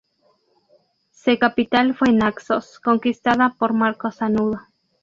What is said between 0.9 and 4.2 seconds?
Se capital fue Naxos, conquistada por Marco